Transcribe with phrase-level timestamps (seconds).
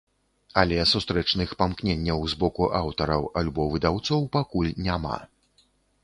[0.59, 5.19] Але сустрэчных памкненняў з боку аўтараў альбо выдаўцоў пакуль няма.